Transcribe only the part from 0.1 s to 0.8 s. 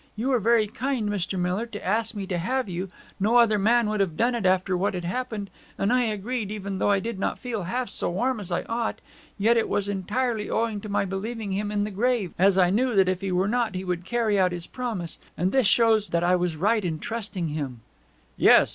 You were very very